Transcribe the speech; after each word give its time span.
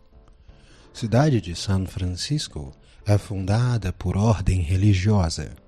Cidade 0.94 1.42
de 1.42 1.54
São 1.58 1.86
Francisco 1.86 2.72
é 3.06 3.18
fundada 3.18 3.92
por 3.92 4.16
ordem 4.16 4.62
religiosa. 4.62 5.67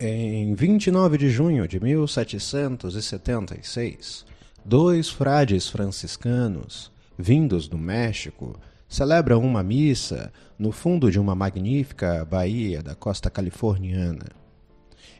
Em 0.00 0.54
29 0.54 1.16
de 1.16 1.30
junho 1.30 1.68
de 1.68 1.78
1776, 1.78 4.26
dois 4.64 5.08
frades 5.08 5.68
franciscanos, 5.68 6.90
vindos 7.16 7.68
do 7.68 7.78
México, 7.78 8.58
celebram 8.88 9.40
uma 9.40 9.62
missa 9.62 10.32
no 10.58 10.72
fundo 10.72 11.12
de 11.12 11.20
uma 11.20 11.36
magnífica 11.36 12.24
baía 12.24 12.82
da 12.82 12.96
costa 12.96 13.30
californiana. 13.30 14.26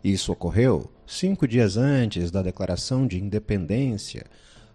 Isso 0.02 0.32
ocorreu 0.32 0.90
cinco 1.06 1.46
dias 1.46 1.76
antes 1.76 2.32
da 2.32 2.42
declaração 2.42 3.06
de 3.06 3.22
independência 3.22 4.26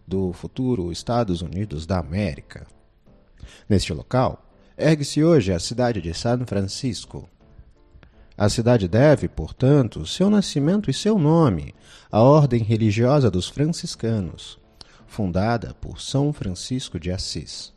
do 0.07 0.31
futuro 0.31 0.93
Estados 0.93 1.41
Unidos 1.41 1.85
da 1.85 1.99
América. 1.99 2.65
Neste 3.67 3.93
local, 3.93 4.49
ergue-se 4.77 5.21
hoje 5.21 5.51
a 5.51 5.59
cidade 5.59 6.01
de 6.01 6.13
São 6.13 6.47
Francisco. 6.47 7.27
A 8.39 8.47
cidade 8.47 8.87
deve, 8.87 9.27
portanto, 9.27 10.05
seu 10.05 10.29
nascimento 10.29 10.89
e 10.89 10.93
seu 10.93 11.19
nome 11.19 11.75
à 12.09 12.21
ordem 12.21 12.63
religiosa 12.63 13.29
dos 13.29 13.49
franciscanos, 13.49 14.57
fundada 15.05 15.73
por 15.73 15.99
São 15.99 16.31
Francisco 16.31 16.97
de 16.97 17.11
Assis. 17.11 17.73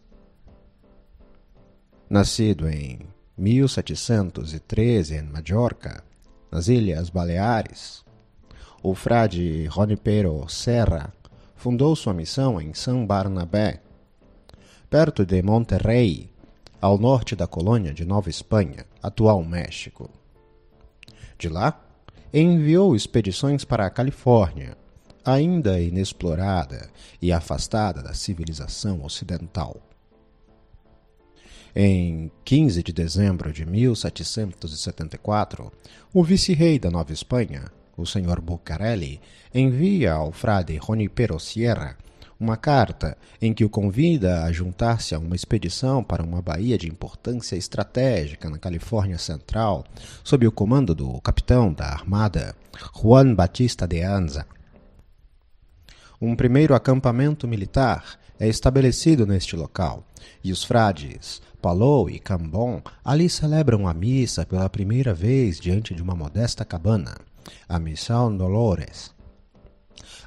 Nascido 2.08 2.68
em 2.68 3.00
1713 3.36 5.16
em 5.16 5.22
Majorca, 5.24 6.04
nas 6.48 6.68
Ilhas 6.68 7.10
Baleares, 7.10 8.04
o 8.84 8.94
frade 8.94 9.66
Ronipero 9.66 10.48
Serra 10.48 11.12
fundou 11.56 11.96
sua 11.96 12.14
missão 12.14 12.60
em 12.60 12.72
São 12.72 13.04
Barnabé, 13.04 13.82
perto 14.88 15.26
de 15.26 15.42
Monterrey, 15.42 16.30
ao 16.80 16.96
norte 16.98 17.34
da 17.34 17.48
colônia 17.48 17.92
de 17.92 18.04
Nova 18.04 18.30
Espanha, 18.30 18.86
atual 19.02 19.42
México. 19.42 20.21
De 21.42 21.48
lá, 21.48 21.84
enviou 22.32 22.94
expedições 22.94 23.64
para 23.64 23.84
a 23.84 23.90
Califórnia, 23.90 24.76
ainda 25.24 25.80
inexplorada 25.80 26.88
e 27.20 27.32
afastada 27.32 28.00
da 28.00 28.14
civilização 28.14 29.04
ocidental. 29.04 29.82
Em 31.74 32.30
15 32.44 32.80
de 32.84 32.92
dezembro 32.92 33.52
de 33.52 33.66
1774, 33.66 35.72
o 36.14 36.22
vice-rei 36.22 36.78
da 36.78 36.92
Nova 36.92 37.12
Espanha, 37.12 37.72
o 37.96 38.06
Sr. 38.06 38.40
Bucarelli, 38.40 39.20
envia 39.52 40.12
ao 40.12 40.30
frade 40.30 40.78
Junípero 40.80 41.40
Sierra 41.40 41.98
uma 42.42 42.56
carta 42.56 43.16
em 43.40 43.54
que 43.54 43.64
o 43.64 43.70
convida 43.70 44.42
a 44.42 44.50
juntar-se 44.50 45.14
a 45.14 45.18
uma 45.18 45.36
expedição 45.36 46.02
para 46.02 46.24
uma 46.24 46.42
baía 46.42 46.76
de 46.76 46.88
importância 46.88 47.54
estratégica 47.54 48.50
na 48.50 48.58
Califórnia 48.58 49.16
Central, 49.16 49.84
sob 50.24 50.44
o 50.46 50.50
comando 50.50 50.92
do 50.92 51.20
capitão 51.20 51.72
da 51.72 51.86
armada, 51.86 52.56
Juan 53.00 53.32
Batista 53.32 53.86
de 53.86 54.02
Anza. 54.02 54.44
Um 56.20 56.34
primeiro 56.34 56.74
acampamento 56.74 57.46
militar 57.46 58.18
é 58.40 58.48
estabelecido 58.48 59.24
neste 59.24 59.54
local, 59.54 60.04
e 60.42 60.50
os 60.50 60.64
frades 60.64 61.40
Palou 61.60 62.10
e 62.10 62.18
Cambon 62.18 62.82
ali 63.04 63.30
celebram 63.30 63.86
a 63.86 63.94
missa 63.94 64.44
pela 64.44 64.68
primeira 64.68 65.14
vez 65.14 65.60
diante 65.60 65.94
de 65.94 66.02
uma 66.02 66.16
modesta 66.16 66.64
cabana, 66.64 67.16
a 67.68 67.78
Missão 67.78 68.36
Dolores. 68.36 69.14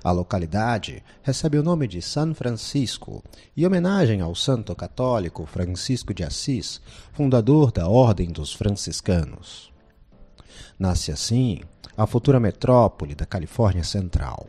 A 0.04 0.12
localidade 0.12 1.04
recebe 1.24 1.58
o 1.58 1.64
nome 1.64 1.88
de 1.88 2.02
San 2.02 2.34
Francisco, 2.34 3.24
em 3.56 3.66
homenagem 3.66 4.22
ao 4.22 4.36
santo 4.36 4.76
católico 4.76 5.46
Francisco 5.46 6.14
de 6.14 6.24
Assis, 6.24 6.82
fundador 7.14 7.72
da 7.72 7.88
Ordem 7.88 8.32
dos 8.32 8.54
Franciscanos. 8.54 9.72
Nasce 10.78 11.12
assim 11.12 11.62
a 11.98 12.06
futura 12.06 12.40
metrópole 12.40 13.16
da 13.16 13.26
Califórnia 13.26 13.84
Central. 13.84 14.48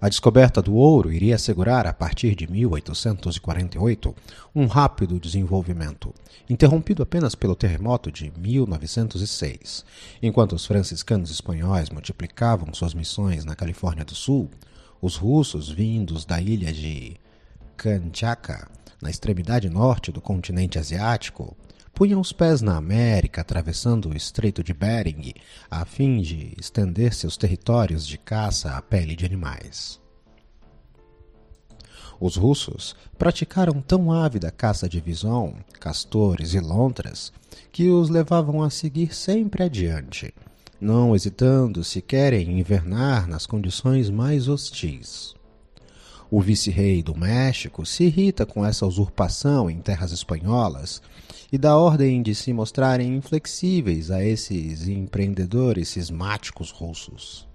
A 0.00 0.08
descoberta 0.08 0.62
do 0.62 0.74
ouro 0.74 1.12
iria 1.12 1.34
assegurar, 1.34 1.84
a 1.84 1.92
partir 1.92 2.36
de 2.36 2.48
1848, 2.48 4.14
um 4.54 4.66
rápido 4.66 5.18
desenvolvimento, 5.18 6.14
interrompido 6.48 7.02
apenas 7.02 7.34
pelo 7.34 7.56
terremoto 7.56 8.12
de 8.12 8.32
1906. 8.38 9.84
Enquanto 10.22 10.52
os 10.52 10.64
franciscanos 10.64 11.32
espanhóis 11.32 11.90
multiplicavam 11.90 12.72
suas 12.72 12.94
missões 12.94 13.44
na 13.44 13.56
Califórnia 13.56 14.04
do 14.04 14.14
Sul, 14.14 14.48
os 15.02 15.16
russos, 15.16 15.68
vindos 15.68 16.24
da 16.24 16.40
ilha 16.40 16.72
de 16.72 17.16
Kamchatka, 17.76 18.70
na 19.02 19.10
extremidade 19.10 19.68
norte 19.68 20.12
do 20.12 20.20
continente 20.20 20.78
asiático, 20.78 21.56
punham 21.98 22.20
os 22.20 22.30
pés 22.30 22.62
na 22.62 22.76
América, 22.76 23.40
atravessando 23.40 24.08
o 24.08 24.16
Estreito 24.16 24.62
de 24.62 24.72
Bering, 24.72 25.34
a 25.68 25.84
fim 25.84 26.20
de 26.20 26.54
estender 26.56 27.12
seus 27.12 27.36
territórios 27.36 28.06
de 28.06 28.16
caça 28.16 28.76
à 28.76 28.80
pele 28.80 29.16
de 29.16 29.26
animais. 29.26 30.00
Os 32.20 32.36
russos 32.36 32.94
praticaram 33.18 33.80
tão 33.80 34.12
ávida 34.12 34.48
caça 34.52 34.88
de 34.88 35.00
visão, 35.00 35.56
castores 35.80 36.54
e 36.54 36.60
lontras 36.60 37.32
que 37.72 37.88
os 37.88 38.08
levavam 38.08 38.62
a 38.62 38.70
seguir 38.70 39.12
sempre 39.12 39.64
adiante, 39.64 40.32
não 40.80 41.16
hesitando 41.16 41.82
sequer 41.82 42.32
em 42.32 42.60
invernar 42.60 43.26
nas 43.26 43.44
condições 43.44 44.08
mais 44.08 44.46
hostis. 44.46 45.34
O 46.30 46.40
vice-rei 46.40 47.02
do 47.02 47.16
México 47.16 47.84
se 47.84 48.04
irrita 48.04 48.46
com 48.46 48.64
essa 48.64 48.86
usurpação 48.86 49.68
em 49.68 49.80
terras 49.80 50.12
espanholas 50.12 51.02
e 51.50 51.56
dá 51.56 51.76
ordem 51.76 52.22
de 52.22 52.34
se 52.34 52.52
mostrarem 52.52 53.16
inflexíveis 53.16 54.10
a 54.10 54.22
esses 54.22 54.86
empreendedores 54.86 55.88
cismáticos 55.88 56.70
russos. 56.70 57.48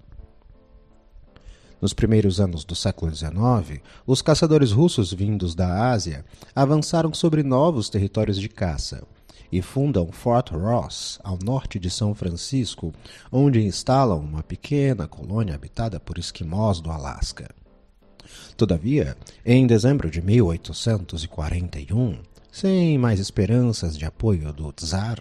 Nos 1.80 1.92
primeiros 1.92 2.40
anos 2.40 2.64
do 2.64 2.74
século 2.74 3.14
XIX, 3.14 3.80
os 4.06 4.22
caçadores 4.22 4.72
russos 4.72 5.12
vindos 5.12 5.54
da 5.54 5.90
Ásia 5.90 6.24
avançaram 6.54 7.12
sobre 7.12 7.42
novos 7.42 7.90
territórios 7.90 8.40
de 8.40 8.48
caça 8.48 9.06
e 9.52 9.60
fundam 9.62 10.10
Fort 10.10 10.50
Ross, 10.50 11.20
ao 11.22 11.38
norte 11.44 11.78
de 11.78 11.90
São 11.90 12.14
Francisco, 12.14 12.92
onde 13.30 13.62
instalam 13.62 14.18
uma 14.18 14.42
pequena 14.42 15.06
colônia 15.06 15.54
habitada 15.54 16.00
por 16.00 16.18
esquimós 16.18 16.80
do 16.80 16.90
Alasca. 16.90 17.48
Todavia, 18.56 19.16
em 19.44 19.66
dezembro 19.66 20.10
de 20.10 20.22
1841, 20.22 22.18
sem 22.54 22.96
mais 22.96 23.18
esperanças 23.18 23.98
de 23.98 24.04
apoio 24.04 24.52
do 24.52 24.72
czar, 24.72 25.18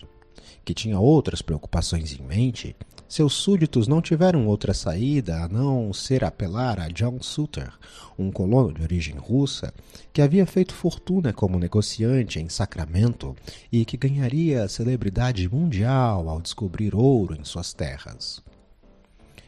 que 0.63 0.71
tinha 0.71 0.99
outras 0.99 1.41
preocupações 1.41 2.13
em 2.13 2.21
mente, 2.21 2.75
seus 3.09 3.33
súditos 3.33 3.87
não 3.87 4.03
tiveram 4.03 4.45
outra 4.45 4.71
saída 4.71 5.43
a 5.43 5.49
não 5.49 5.91
ser 5.91 6.23
apelar 6.23 6.79
a 6.79 6.89
John 6.89 7.17
Suter, 7.23 7.73
um 8.19 8.31
colono 8.31 8.71
de 8.71 8.83
origem 8.83 9.15
russa, 9.15 9.73
que 10.13 10.21
havia 10.21 10.45
feito 10.45 10.75
fortuna 10.75 11.33
como 11.33 11.57
negociante 11.57 12.39
em 12.39 12.47
Sacramento 12.49 13.35
e 13.71 13.83
que 13.83 13.97
ganharia 13.97 14.67
celebridade 14.67 15.49
mundial 15.49 16.29
ao 16.29 16.39
descobrir 16.39 16.93
ouro 16.93 17.35
em 17.35 17.43
suas 17.43 17.73
terras. 17.73 18.43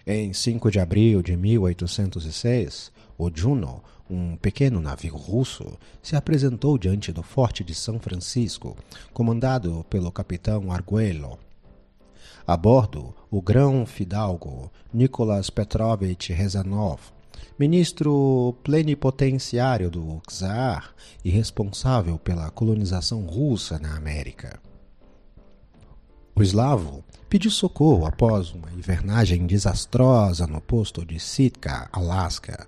Em 0.08 0.34
5 0.34 0.72
de 0.72 0.80
abril 0.80 1.22
de 1.22 1.38
1806, 1.38 2.92
o 3.16 3.30
Juno, 3.34 3.84
um 4.10 4.36
pequeno 4.38 4.80
navio 4.80 5.16
russo, 5.16 5.78
se 6.02 6.16
apresentou 6.16 6.78
diante 6.78 7.12
do 7.12 7.24
forte 7.24 7.64
de 7.64 7.74
São 7.74 8.00
Francisco, 8.00 8.78
comandado 9.14 9.86
pelo 9.90 10.12
capitão 10.12 10.72
Arguello. 10.72 11.40
A 12.46 12.56
bordo, 12.56 13.14
o 13.32 13.42
grão-fidalgo 13.42 14.72
Nicolas 14.94 15.50
Petrovich 15.50 16.32
Rezanov, 16.32 17.00
ministro 17.58 18.56
plenipotenciário 18.64 19.90
do 19.90 20.22
czar 20.30 20.94
e 21.24 21.30
responsável 21.30 22.20
pela 22.20 22.52
colonização 22.52 23.26
russa 23.26 23.80
na 23.80 23.96
América. 23.96 24.60
O 26.36 26.44
eslavo 26.44 27.04
pediu 27.30 27.50
socorro 27.50 28.06
após 28.06 28.52
uma 28.52 28.70
invernagem 28.72 29.48
desastrosa 29.48 30.46
no 30.46 30.60
posto 30.60 31.06
de 31.06 31.18
Sitka, 31.18 31.90
Alaska, 31.92 32.68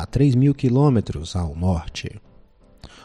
a 0.00 0.06
3 0.06 0.34
mil 0.34 0.54
quilômetros 0.54 1.36
ao 1.36 1.54
norte. 1.54 2.20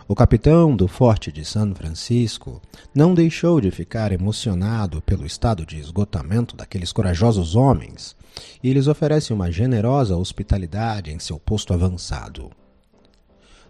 O 0.07 0.15
capitão 0.15 0.75
do 0.75 0.87
forte 0.87 1.31
de 1.31 1.43
São 1.43 1.73
Francisco 1.73 2.61
não 2.93 3.13
deixou 3.13 3.59
de 3.59 3.71
ficar 3.71 4.11
emocionado 4.11 5.01
pelo 5.01 5.25
estado 5.25 5.65
de 5.65 5.79
esgotamento 5.79 6.55
daqueles 6.55 6.91
corajosos 6.91 7.55
homens 7.55 8.15
e 8.63 8.71
lhes 8.71 8.87
oferece 8.87 9.33
uma 9.33 9.51
generosa 9.51 10.15
hospitalidade 10.15 11.11
em 11.11 11.17
seu 11.17 11.39
posto 11.39 11.73
avançado. 11.73 12.51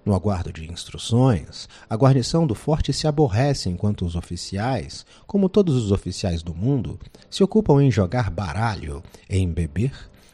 No 0.06 0.13
aguardo 0.13 0.51
de 0.51 0.69
instruções, 0.69 1.68
a 1.89 1.95
guarnição 1.95 2.45
do 2.45 2.54
forte 2.54 2.94
se 2.94 3.07
aborrece 3.07 3.69
enquanto 3.69 4.06
os 4.06 4.16
oficiais, 4.16 5.06
como 5.25 5.50
todos 5.50 5.74
os 5.74 5.92
oficiais 5.92 6.44
do 6.44 6.54
mundo, 6.54 7.00
se 7.30 7.44
ocupam 7.44 7.81
em 7.81 7.89
jogar 7.89 8.30
baralho, 8.30 9.01
em 9.27 9.51
beber 9.51 9.94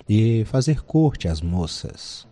e 0.10 0.44
fazer 0.46 0.84
corte 0.84 1.28
às 1.28 1.42
moças. 1.42 2.31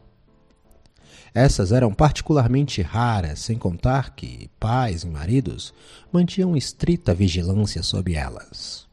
Essas 1.33 1.71
eram 1.71 1.93
particularmente 1.93 2.81
raras, 2.81 3.39
sem 3.39 3.57
contar 3.57 4.15
que 4.15 4.49
pais 4.59 5.03
e 5.03 5.07
maridos 5.07 5.73
mantinham 6.11 6.55
estrita 6.55 7.13
vigilância 7.13 7.83
sobre 7.83 8.13
elas. 8.13 8.87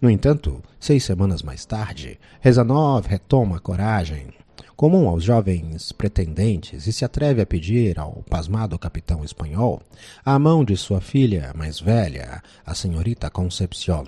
No 0.00 0.10
entanto, 0.10 0.62
seis 0.80 1.04
semanas 1.04 1.42
mais 1.42 1.64
tarde, 1.64 2.18
Rezanov 2.40 3.06
retoma 3.06 3.56
a 3.56 3.60
coragem, 3.60 4.28
comum 4.74 5.08
aos 5.08 5.24
jovens 5.24 5.92
pretendentes, 5.92 6.86
e 6.86 6.92
se 6.92 7.04
atreve 7.04 7.40
a 7.40 7.46
pedir 7.46 7.98
ao 7.98 8.22
pasmado 8.28 8.78
capitão 8.78 9.24
espanhol 9.24 9.80
a 10.24 10.38
mão 10.38 10.64
de 10.64 10.76
sua 10.76 11.00
filha 11.00 11.52
mais 11.54 11.80
velha, 11.80 12.42
a 12.64 12.74
senhorita 12.74 13.30
Concepción. 13.30 14.06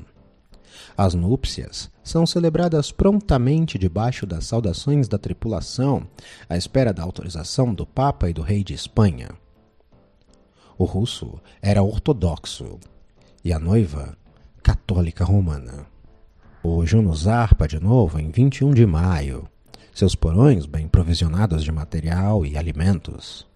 As 0.96 1.14
núpcias 1.14 1.90
são 2.02 2.26
celebradas 2.26 2.90
prontamente 2.90 3.78
debaixo 3.78 4.26
das 4.26 4.46
saudações 4.46 5.08
da 5.08 5.18
tripulação, 5.18 6.06
à 6.48 6.56
espera 6.56 6.92
da 6.92 7.02
autorização 7.02 7.74
do 7.74 7.86
Papa 7.86 8.30
e 8.30 8.32
do 8.32 8.42
Rei 8.42 8.64
de 8.64 8.74
Espanha. 8.74 9.30
O 10.76 10.84
russo 10.84 11.40
era 11.60 11.82
ortodoxo 11.82 12.78
e 13.44 13.52
a 13.52 13.58
noiva 13.58 14.16
católica 14.62 15.24
romana. 15.24 15.86
O 16.62 16.84
Juno 16.86 17.14
zarpa 17.14 17.66
de 17.66 17.80
novo 17.80 18.18
em 18.18 18.30
21 18.30 18.74
de 18.74 18.86
maio, 18.86 19.48
seus 19.94 20.14
porões 20.14 20.66
bem 20.66 20.88
provisionados 20.88 21.64
de 21.64 21.72
material 21.72 22.44
e 22.46 22.56
alimentos. 22.56 23.46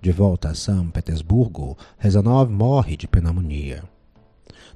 De 0.00 0.12
volta 0.12 0.50
a 0.50 0.54
São 0.54 0.90
Petersburgo, 0.90 1.76
Rezanov 1.98 2.50
morre 2.50 2.96
de 2.96 3.06
pneumonia 3.08 3.84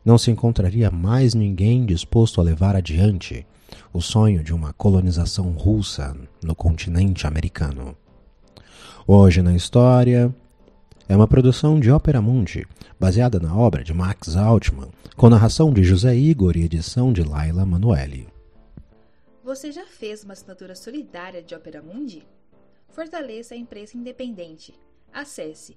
não 0.05 0.19
se 0.19 0.31
encontraria 0.31 0.91
mais 0.91 1.35
ninguém 1.35 1.87
disposto 1.87 2.41
a 2.41 2.45
levar 2.45 2.75
adiante 2.77 3.47
o 3.93 4.01
sonho 4.01 4.43
de 4.43 4.53
uma 4.53 4.73
colonização 4.73 5.51
russa 5.53 6.17
no 6.43 6.55
continente 6.55 7.27
americano. 7.27 7.97
Hoje 9.07 9.43
na 9.43 9.55
História 9.55 10.35
é 11.09 11.17
uma 11.17 11.29
produção 11.29 11.79
de 11.79 11.91
Ópera 11.91 12.23
Mundi, 12.23 12.67
baseada 12.99 13.39
na 13.39 13.55
obra 13.57 13.83
de 13.83 13.93
Max 13.93 14.37
Altman, 14.37 14.89
com 15.17 15.29
narração 15.29 15.73
de 15.73 15.83
José 15.83 16.15
Igor 16.17 16.57
e 16.57 16.65
edição 16.65 17.13
de 17.13 17.23
Laila 17.23 17.67
Manoeli. 17.67 18.29
Você 19.45 19.73
já 19.73 19.85
fez 19.85 20.23
uma 20.25 20.35
assinatura 20.35 20.75
solidária 20.75 21.43
de 21.43 21.55
Ópera 21.55 21.83
Mundi? 21.83 22.25
Fortaleça 22.89 23.55
a 23.55 23.57
imprensa 23.59 23.97
independente. 23.97 24.73
Acesse 25.13 25.77